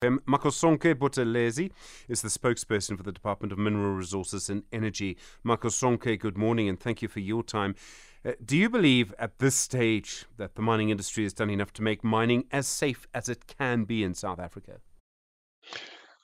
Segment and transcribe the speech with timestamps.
[0.00, 1.72] Makhosonke Buthelezi
[2.06, 5.16] is the spokesperson for the Department of Mineral Resources and Energy.
[5.44, 7.74] Makhosonke, good morning and thank you for your time.
[8.24, 11.82] Uh, do you believe at this stage that the mining industry has done enough to
[11.82, 14.78] make mining as safe as it can be in South Africa?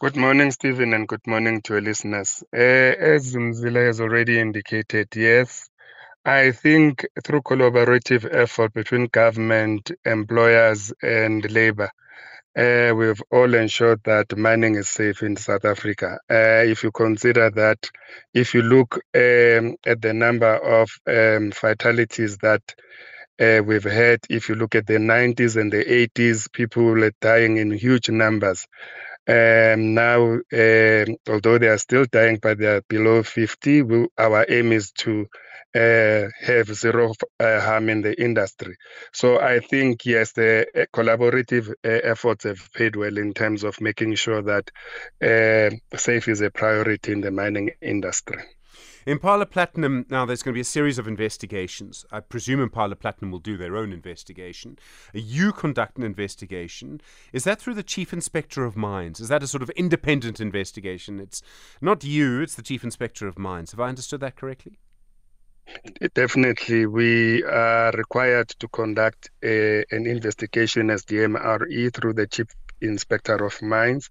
[0.00, 2.42] Good morning, Stephen, and good morning to your listeners.
[2.54, 5.68] Uh, as Mzila has already indicated, yes,
[6.24, 11.90] I think through collaborative effort between government, employers, and labor,
[12.58, 16.18] uh, we've all ensured that mining is safe in South Africa.
[16.28, 17.88] Uh, if you consider that,
[18.34, 22.62] if you look um, at the number of um, fatalities that
[23.40, 27.58] uh, we've had, if you look at the 90s and the 80s, people were dying
[27.58, 28.66] in huge numbers.
[29.28, 34.44] Um, now, um, although they are still dying, but they are below 50, we, our
[34.48, 35.28] aim is to
[35.74, 38.76] uh, have zero uh, harm in the industry.
[39.12, 43.80] So I think, yes, the uh, collaborative uh, efforts have paid well in terms of
[43.80, 44.70] making sure that
[45.22, 48.42] uh, safe is a priority in the mining industry.
[49.06, 52.04] Impala Platinum, now there's going to be a series of investigations.
[52.12, 54.78] I presume Impala Platinum will do their own investigation.
[55.14, 57.00] You conduct an investigation.
[57.32, 59.18] Is that through the Chief Inspector of Mines?
[59.18, 61.20] Is that a sort of independent investigation?
[61.20, 61.40] It's
[61.80, 63.70] not you, it's the Chief Inspector of Mines.
[63.70, 64.78] Have I understood that correctly?
[66.14, 72.46] Definitely, we are required to conduct a, an investigation as the MRE through the Chief
[72.80, 74.10] Inspector of Mines.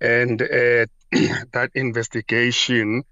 [0.00, 0.86] And uh,
[1.52, 3.04] that investigation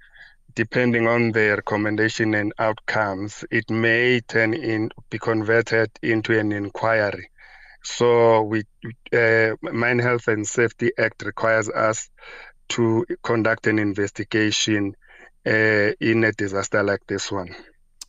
[0.54, 7.30] depending on the recommendation and outcomes, it may turn in be converted into an inquiry.
[7.82, 8.62] So we
[9.12, 12.08] uh, Mine Health and Safety Act requires us
[12.70, 14.94] to conduct an investigation
[15.46, 17.54] uh, in a disaster like this one.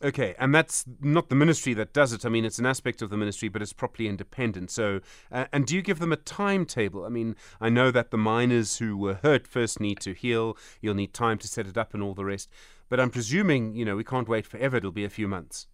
[0.04, 2.26] Okay, and that's not the ministry that does it.
[2.26, 4.70] I mean, it's an aspect of the ministry, but it's properly independent.
[4.70, 5.00] So,
[5.32, 7.06] uh, and do you give them a timetable?
[7.06, 10.56] I mean, I know that the miners who were hurt first need to heal.
[10.82, 12.50] You'll need time to set it up and all the rest.
[12.90, 14.76] But I'm presuming, you know, we can't wait forever.
[14.76, 15.66] It'll be a few months.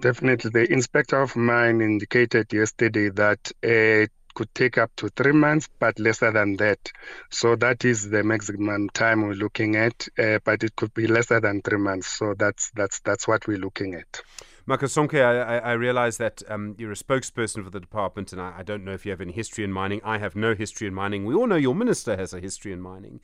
[0.00, 0.50] Definitely.
[0.50, 5.98] The inspector of mine indicated yesterday that uh, could take up to three months, but
[5.98, 6.92] lesser than that.
[7.30, 11.40] So that is the maximum time we're looking at, uh, but it could be lesser
[11.40, 12.08] than three months.
[12.08, 14.22] So that's that's that's what we're looking at.
[14.68, 18.62] Makhosonke, I, I realize that um, you're a spokesperson for the department, and I, I,
[18.62, 20.00] don't know if you have any history in mining.
[20.04, 21.24] I have no history in mining.
[21.24, 23.20] We all know your minister has a history in mining.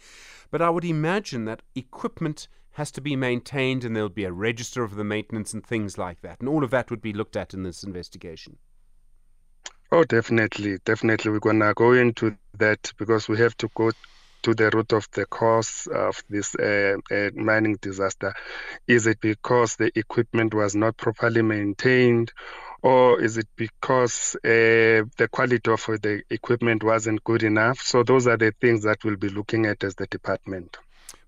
[0.50, 4.82] But I would imagine that equipment has to be maintained, and there'll be a register
[4.82, 6.40] of the maintenance and things like that.
[6.40, 8.56] And all of that would be looked at in this investigation.
[9.92, 11.30] Oh, definitely, definitely.
[11.30, 13.92] We're gonna go into that because we have to go
[14.42, 18.34] to the root of the cause of this uh, uh, mining disaster.
[18.88, 22.32] Is it because the equipment was not properly maintained,
[22.82, 27.80] or is it because uh, the quality of the equipment wasn't good enough?
[27.80, 30.78] So those are the things that we'll be looking at as the department.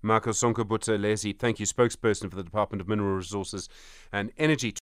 [0.03, 3.67] Makhosonke Buthelezi, thank you, spokesperson for the Department of Mineral Resources
[4.13, 4.75] and Energy.